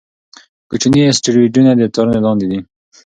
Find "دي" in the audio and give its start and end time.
2.51-2.59